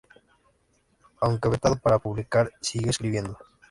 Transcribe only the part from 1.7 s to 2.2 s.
para